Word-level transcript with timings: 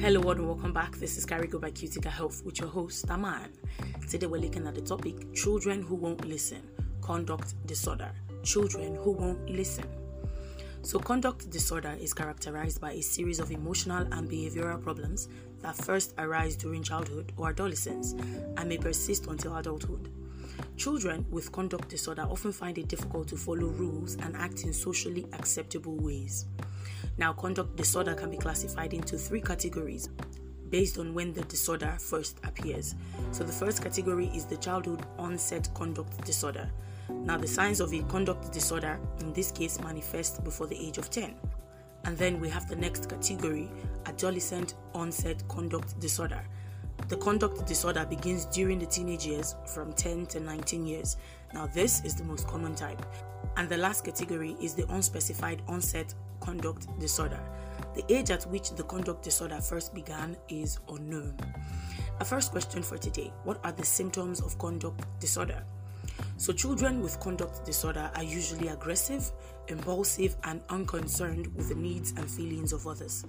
Hello, 0.00 0.30
and 0.30 0.46
welcome 0.46 0.72
back. 0.72 0.96
This 0.96 1.18
is 1.18 1.26
Carigo 1.26 1.60
by 1.60 1.70
Cutica 1.70 2.08
Health 2.08 2.42
with 2.42 2.58
your 2.58 2.70
host, 2.70 3.10
Aman. 3.10 3.50
Today, 4.08 4.26
we're 4.26 4.40
looking 4.40 4.66
at 4.66 4.74
the 4.74 4.80
topic 4.80 5.30
Children 5.34 5.82
Who 5.82 5.94
Won't 5.94 6.24
Listen 6.24 6.62
Conduct 7.02 7.54
Disorder. 7.66 8.10
Children 8.42 8.94
Who 8.94 9.10
Won't 9.10 9.50
Listen. 9.50 9.84
So, 10.80 10.98
conduct 10.98 11.50
disorder 11.50 11.94
is 12.00 12.14
characterized 12.14 12.80
by 12.80 12.92
a 12.92 13.02
series 13.02 13.40
of 13.40 13.50
emotional 13.50 14.10
and 14.10 14.26
behavioral 14.26 14.82
problems 14.82 15.28
that 15.60 15.76
first 15.76 16.14
arise 16.16 16.56
during 16.56 16.82
childhood 16.82 17.32
or 17.36 17.50
adolescence 17.50 18.12
and 18.56 18.66
may 18.70 18.78
persist 18.78 19.26
until 19.26 19.54
adulthood. 19.58 20.10
Children 20.78 21.26
with 21.30 21.52
conduct 21.52 21.90
disorder 21.90 22.22
often 22.22 22.52
find 22.52 22.78
it 22.78 22.88
difficult 22.88 23.28
to 23.28 23.36
follow 23.36 23.66
rules 23.66 24.14
and 24.14 24.34
act 24.34 24.64
in 24.64 24.72
socially 24.72 25.26
acceptable 25.34 25.96
ways. 25.96 26.46
Now, 27.18 27.32
conduct 27.32 27.76
disorder 27.76 28.14
can 28.14 28.30
be 28.30 28.36
classified 28.36 28.94
into 28.94 29.18
three 29.18 29.40
categories 29.40 30.08
based 30.70 30.98
on 30.98 31.14
when 31.14 31.32
the 31.32 31.42
disorder 31.42 31.96
first 31.98 32.38
appears. 32.44 32.94
So, 33.32 33.44
the 33.44 33.52
first 33.52 33.82
category 33.82 34.26
is 34.28 34.46
the 34.46 34.56
childhood 34.56 35.04
onset 35.18 35.68
conduct 35.74 36.24
disorder. 36.24 36.70
Now, 37.08 37.36
the 37.36 37.48
signs 37.48 37.80
of 37.80 37.92
a 37.92 38.02
conduct 38.04 38.52
disorder 38.52 38.98
in 39.18 39.32
this 39.32 39.50
case 39.50 39.80
manifest 39.80 40.44
before 40.44 40.66
the 40.66 40.76
age 40.76 40.98
of 40.98 41.10
10. 41.10 41.34
And 42.04 42.16
then 42.16 42.40
we 42.40 42.48
have 42.48 42.68
the 42.68 42.76
next 42.76 43.08
category 43.08 43.70
adolescent 44.06 44.74
onset 44.94 45.46
conduct 45.48 45.98
disorder. 46.00 46.42
The 47.08 47.16
conduct 47.16 47.66
disorder 47.66 48.04
begins 48.04 48.44
during 48.46 48.78
the 48.78 48.86
teenage 48.86 49.26
years 49.26 49.56
from 49.66 49.92
10 49.92 50.26
to 50.26 50.40
19 50.40 50.86
years. 50.86 51.16
Now, 51.52 51.66
this 51.66 52.04
is 52.04 52.14
the 52.14 52.24
most 52.24 52.46
common 52.46 52.74
type. 52.74 53.04
And 53.56 53.68
the 53.68 53.76
last 53.76 54.04
category 54.04 54.56
is 54.60 54.74
the 54.74 54.86
unspecified 54.92 55.62
onset 55.66 56.14
conduct 56.40 56.86
disorder. 56.98 57.40
The 57.94 58.04
age 58.12 58.30
at 58.30 58.44
which 58.44 58.70
the 58.70 58.84
conduct 58.84 59.24
disorder 59.24 59.60
first 59.60 59.94
began 59.94 60.36
is 60.48 60.78
unknown. 60.88 61.36
A 62.20 62.24
first 62.24 62.52
question 62.52 62.82
for 62.82 62.98
today 62.98 63.32
What 63.44 63.60
are 63.64 63.72
the 63.72 63.84
symptoms 63.84 64.40
of 64.40 64.58
conduct 64.58 65.04
disorder? 65.20 65.64
So, 66.36 66.52
children 66.52 67.02
with 67.02 67.18
conduct 67.20 67.64
disorder 67.64 68.10
are 68.14 68.22
usually 68.22 68.68
aggressive, 68.68 69.30
impulsive, 69.68 70.36
and 70.44 70.60
unconcerned 70.68 71.54
with 71.54 71.68
the 71.68 71.74
needs 71.74 72.12
and 72.16 72.30
feelings 72.30 72.72
of 72.72 72.86
others. 72.86 73.24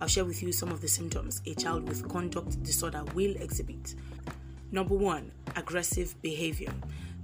I'll 0.00 0.08
share 0.08 0.24
with 0.24 0.42
you 0.42 0.52
some 0.52 0.70
of 0.70 0.80
the 0.80 0.88
symptoms 0.88 1.42
a 1.46 1.54
child 1.54 1.88
with 1.88 2.08
conduct 2.08 2.62
disorder 2.62 3.02
will 3.14 3.34
exhibit. 3.36 3.96
Number 4.70 4.94
one, 4.94 5.32
aggressive 5.56 6.14
behavior. 6.22 6.72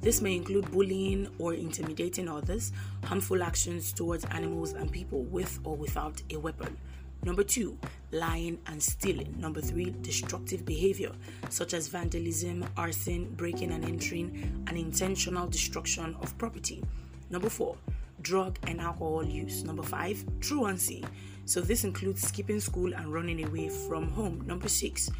This 0.00 0.20
may 0.20 0.34
include 0.34 0.70
bullying 0.72 1.28
or 1.39 1.55
intimidating 1.55 2.28
others, 2.28 2.72
harmful 3.05 3.42
actions 3.42 3.92
towards 3.92 4.25
animals 4.27 4.72
and 4.72 4.91
people 4.91 5.22
with 5.22 5.61
or 5.64 5.77
without 5.77 6.20
a 6.30 6.36
weapon. 6.36 6.77
Number 7.22 7.45
two, 7.45 7.78
lying 8.11 8.58
and 8.67 8.83
stealing. 8.83 9.34
Number 9.39 9.61
three, 9.61 9.95
destructive 10.02 10.67
behavior 10.67 11.12
such 11.48 11.75
as 11.75 11.89
vandalism, 11.89 12.67
arson, 12.77 13.33
breaking 13.36 13.70
and 13.70 13.84
entering, 13.84 14.64
and 14.67 14.77
intentional 14.77 15.47
destruction 15.47 16.17
of 16.20 16.36
property. 16.39 16.83
Number 17.30 17.48
four, 17.48 17.77
drug 18.25 18.58
and 18.67 18.80
alcohol 18.80 19.25
use. 19.25 19.62
Number 19.62 19.84
five, 19.84 20.25
truancy. 20.41 21.05
So 21.44 21.61
this 21.61 21.84
includes 21.84 22.27
skipping 22.27 22.58
school 22.58 22.92
and 22.94 23.12
running 23.12 23.44
away 23.44 23.69
from 23.69 24.11
home. 24.11 24.42
Number 24.47 24.69
six, 24.69 25.11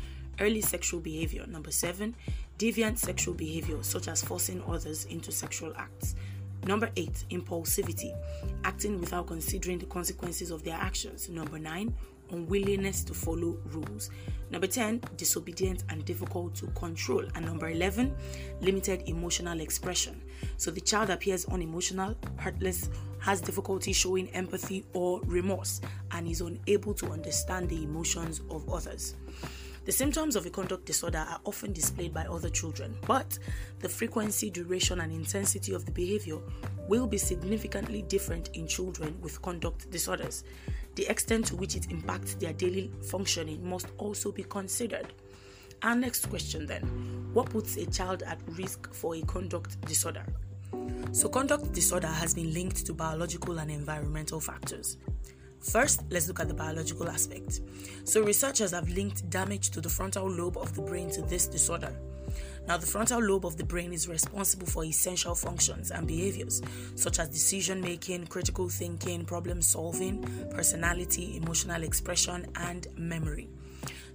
early 0.41 0.63
sexual 0.63 0.99
behavior. 0.99 1.47
Number 1.47 1.71
seven, 1.71 2.17
deviant 2.59 2.99
sexual 2.99 3.35
behavior, 3.35 3.83
such 3.83 4.09
as 4.09 4.25
forcing 4.25 4.63
others 4.67 5.05
into 5.05 5.31
sexual 5.31 5.73
acts. 5.77 6.17
Number 6.67 6.91
eight, 6.97 7.25
impulsivity, 7.31 8.17
acting 8.65 8.99
without 8.99 9.27
considering 9.27 9.79
the 9.79 9.87
consequences 9.87 10.51
of 10.51 10.65
their 10.65 10.77
actions. 10.77 11.29
Number 11.29 11.59
nine, 11.59 11.95
unwillingness 12.31 13.05
to 13.05 13.15
follow 13.15 13.59
rules. 13.67 14.11
Number 14.51 14.67
10, 14.67 15.03
disobedient 15.17 15.85
and 15.89 16.05
difficult 16.05 16.55
to 16.57 16.67
control. 16.69 17.25
And 17.35 17.47
number 17.47 17.69
11, 17.69 18.15
limited 18.61 19.03
emotional 19.07 19.61
expression. 19.61 20.23
So 20.57 20.71
the 20.71 20.81
child 20.81 21.11
appears 21.11 21.45
unemotional, 21.47 22.15
heartless, 22.39 22.89
has 23.21 23.41
difficulty 23.41 23.93
showing 23.93 24.29
empathy 24.31 24.85
or 24.93 25.21
remorse, 25.23 25.81
and 26.13 26.29
is 26.29 26.41
unable 26.41 26.95
to 26.95 27.11
understand 27.11 27.69
the 27.69 27.83
emotions 27.83 28.43
of 28.51 28.69
others. 28.69 29.15
The 29.85 29.93
symptoms 29.93 30.35
of 30.35 30.47
a 30.47 30.51
conduct 30.51 30.87
disorder 30.87 31.19
are 31.29 31.41
often 31.45 31.75
displayed 31.75 32.15
by 32.15 32.25
other 32.25 32.49
children, 32.49 32.97
but 33.07 33.39
the 33.81 33.89
frequency, 33.89 34.49
duration, 34.49 35.01
and 35.01 35.13
intensity 35.13 35.75
of 35.75 35.85
the 35.85 35.93
behavior 35.93 36.39
will 36.89 37.07
be 37.07 37.19
significantly 37.19 38.01
different 38.01 38.49
in 38.55 38.67
children 38.67 39.15
with 39.21 39.43
conduct 39.43 39.91
disorders. 39.91 40.45
The 40.95 41.07
extent 41.07 41.47
to 41.47 41.57
which 41.57 41.75
it 41.77 41.91
impacts 41.91 42.35
their 42.35 42.53
daily 42.53 42.91
functioning 43.03 43.69
must 43.69 43.89
also 43.99 44.31
be 44.31 44.45
considered. 44.45 45.13
Our 45.83 45.95
next 45.95 46.31
question 46.31 46.67
then 46.67 46.83
What 47.33 47.51
puts 47.51 47.77
a 47.77 47.87
child 47.87 48.23
at 48.23 48.41
risk 48.57 48.93
for 48.93 49.17
a 49.17 49.23
conduct 49.23 49.81
disorder? 49.87 50.25
So, 51.13 51.29
conduct 51.29 51.73
disorder 51.73 52.09
has 52.09 52.35
been 52.35 52.53
linked 52.53 52.87
to 52.87 52.95
biological 52.95 53.59
and 53.59 53.71
environmental 53.71 54.41
factors. 54.41 54.97
First, 55.61 56.03
let's 56.11 56.29
look 56.29 56.41
at 56.41 56.49
the 56.49 56.55
biological 56.55 57.09
aspect. 57.09 57.61
So, 58.05 58.23
researchers 58.23 58.73
have 58.73 58.89
linked 58.89 59.29
damage 59.31 59.71
to 59.71 59.81
the 59.81 59.89
frontal 59.89 60.29
lobe 60.29 60.57
of 60.57 60.75
the 60.75 60.83
brain 60.83 61.11
to 61.11 61.23
this 61.23 61.47
disorder. 61.47 61.95
Now, 62.67 62.79
the 62.79 62.87
frontal 62.87 63.21
lobe 63.21 63.45
of 63.45 63.57
the 63.57 63.65
brain 63.65 63.93
is 63.93 64.09
responsible 64.09 64.67
for 64.67 64.85
essential 64.85 65.35
functions 65.35 65.91
and 65.91 66.07
behaviors 66.07 66.63
such 66.95 67.19
as 67.19 67.29
decision 67.29 67.81
making, 67.81 68.27
critical 68.29 68.69
thinking, 68.69 69.25
problem 69.25 69.61
solving, 69.61 70.23
personality, 70.51 71.37
emotional 71.37 71.83
expression, 71.83 72.47
and 72.57 72.87
memory. 72.97 73.49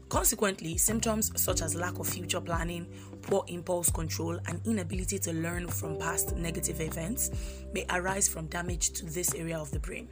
Consequently, 0.10 0.76
symptoms 0.76 1.32
such 1.40 1.62
as 1.62 1.76
lack 1.76 2.00
of 2.00 2.08
future 2.08 2.42
planning, 2.42 2.88
poor 3.22 3.44
impulse 3.48 3.92
control, 3.92 4.40
and 4.48 4.60
inability 4.66 5.20
to 5.20 5.32
learn 5.34 5.68
from 5.68 6.00
past 6.00 6.36
negative 6.36 6.82
events 6.82 7.30
may 7.74 7.86
arise 7.92 8.28
from 8.28 8.48
damage 8.48 8.90
to 8.94 9.06
this 9.06 9.36
area 9.36 9.58
of 9.58 9.70
the 9.70 9.80
brain. 9.80 10.10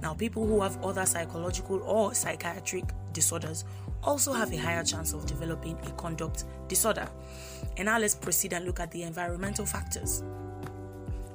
Now, 0.00 0.14
people 0.14 0.46
who 0.46 0.62
have 0.62 0.82
other 0.82 1.04
psychological 1.04 1.82
or 1.82 2.14
psychiatric 2.14 2.84
disorders 3.12 3.66
also 4.02 4.32
have 4.32 4.50
a 4.50 4.56
higher 4.56 4.82
chance 4.82 5.12
of 5.12 5.26
developing 5.26 5.78
a 5.84 5.90
conduct 5.92 6.44
disorder. 6.66 7.06
And 7.76 7.84
now 7.86 7.98
let's 7.98 8.14
proceed 8.14 8.54
and 8.54 8.64
look 8.64 8.80
at 8.80 8.90
the 8.92 9.02
environmental 9.02 9.66
factors. 9.66 10.22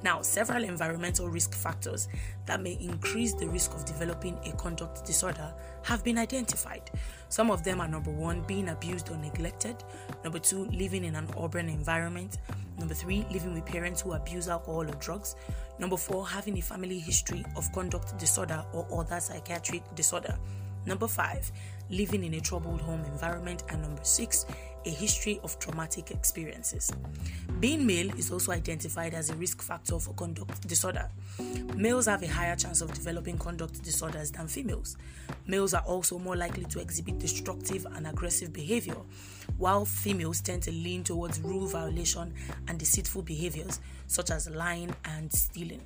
Now, 0.02 0.22
several 0.22 0.64
environmental 0.64 1.28
risk 1.28 1.54
factors 1.54 2.08
that 2.46 2.62
may 2.62 2.78
increase 2.80 3.34
the 3.34 3.48
risk 3.48 3.74
of 3.74 3.84
developing 3.84 4.38
a 4.46 4.52
conduct 4.52 5.04
disorder 5.04 5.52
have 5.82 6.02
been 6.02 6.16
identified. 6.16 6.90
Some 7.28 7.50
of 7.50 7.62
them 7.64 7.80
are 7.80 7.88
number 7.88 8.10
one, 8.10 8.42
being 8.42 8.70
abused 8.70 9.10
or 9.10 9.16
neglected, 9.18 9.76
number 10.24 10.38
two, 10.38 10.64
living 10.66 11.04
in 11.04 11.14
an 11.16 11.28
urban 11.38 11.68
environment, 11.68 12.38
number 12.78 12.94
three, 12.94 13.26
living 13.30 13.52
with 13.52 13.66
parents 13.66 14.00
who 14.00 14.12
abuse 14.12 14.48
alcohol 14.48 14.88
or 14.88 14.94
drugs, 14.94 15.36
number 15.78 15.96
four, 15.96 16.26
having 16.26 16.58
a 16.58 16.62
family 16.62 16.98
history 16.98 17.44
of 17.56 17.70
conduct 17.72 18.18
disorder 18.18 18.64
or 18.72 18.86
other 18.98 19.20
psychiatric 19.20 19.82
disorder. 19.94 20.36
Number 20.86 21.08
five, 21.08 21.50
living 21.90 22.24
in 22.24 22.34
a 22.34 22.40
troubled 22.40 22.80
home 22.80 23.04
environment. 23.04 23.64
And 23.68 23.82
number 23.82 24.04
six, 24.04 24.46
a 24.86 24.90
history 24.90 25.40
of 25.42 25.58
traumatic 25.58 26.10
experiences. 26.10 26.90
Being 27.58 27.86
male 27.86 28.10
is 28.16 28.30
also 28.30 28.52
identified 28.52 29.12
as 29.12 29.28
a 29.28 29.34
risk 29.34 29.60
factor 29.60 29.98
for 29.98 30.14
conduct 30.14 30.66
disorder. 30.66 31.10
Males 31.76 32.06
have 32.06 32.22
a 32.22 32.26
higher 32.26 32.56
chance 32.56 32.80
of 32.80 32.92
developing 32.94 33.36
conduct 33.36 33.82
disorders 33.82 34.30
than 34.30 34.48
females. 34.48 34.96
Males 35.46 35.74
are 35.74 35.82
also 35.82 36.18
more 36.18 36.36
likely 36.36 36.64
to 36.64 36.80
exhibit 36.80 37.18
destructive 37.18 37.86
and 37.94 38.06
aggressive 38.06 38.52
behavior, 38.52 38.96
while 39.58 39.84
females 39.84 40.40
tend 40.40 40.62
to 40.62 40.70
lean 40.70 41.04
towards 41.04 41.40
rule 41.40 41.66
violation 41.66 42.32
and 42.68 42.78
deceitful 42.78 43.22
behaviors 43.22 43.80
such 44.06 44.30
as 44.30 44.48
lying 44.48 44.94
and 45.04 45.30
stealing. 45.32 45.82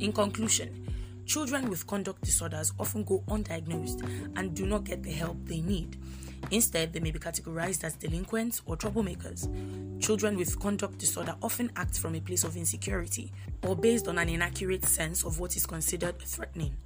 In 0.00 0.12
conclusion, 0.12 0.88
Children 1.26 1.70
with 1.70 1.86
conduct 1.86 2.22
disorders 2.22 2.72
often 2.78 3.02
go 3.02 3.22
undiagnosed 3.28 4.02
and 4.36 4.54
do 4.54 4.66
not 4.66 4.84
get 4.84 5.02
the 5.02 5.10
help 5.10 5.36
they 5.44 5.60
need. 5.60 5.96
Instead, 6.50 6.92
they 6.92 7.00
may 7.00 7.10
be 7.10 7.18
categorized 7.18 7.82
as 7.84 7.94
delinquents 7.94 8.60
or 8.66 8.76
troublemakers. 8.76 9.48
Children 10.02 10.36
with 10.36 10.60
conduct 10.60 10.98
disorder 10.98 11.34
often 11.42 11.72
act 11.76 11.98
from 11.98 12.14
a 12.14 12.20
place 12.20 12.44
of 12.44 12.56
insecurity 12.56 13.32
or 13.62 13.74
based 13.74 14.06
on 14.06 14.18
an 14.18 14.28
inaccurate 14.28 14.84
sense 14.84 15.24
of 15.24 15.40
what 15.40 15.56
is 15.56 15.64
considered 15.64 16.18
threatening. 16.20 16.76